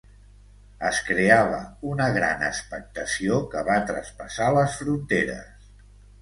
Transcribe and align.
Es 0.87 1.01
creava 1.09 1.59
una 1.89 2.07
gran 2.15 2.41
expectació 2.47 3.37
que 3.53 3.63
va 3.69 3.77
traspassar 3.93 4.49
les 4.57 4.81
fronteres. 4.81 5.71